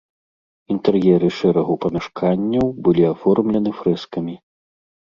Інтэр'еры 0.75 1.29
шэрагу 1.41 1.77
памяшканняў 1.85 2.67
былі 2.89 3.03
аформлены 3.13 3.79
фрэскамі. 3.83 4.35